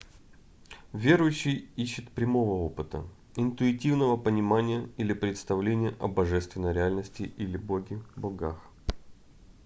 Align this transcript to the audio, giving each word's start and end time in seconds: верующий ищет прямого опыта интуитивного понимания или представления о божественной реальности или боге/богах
верующий 0.93 1.69
ищет 1.75 2.09
прямого 2.09 2.53
опыта 2.63 3.05
интуитивного 3.35 4.17
понимания 4.17 4.89
или 4.97 5.13
представления 5.13 5.93
о 5.99 6.07
божественной 6.07 6.73
реальности 6.73 7.31
или 7.37 7.55
боге/богах 7.55 8.57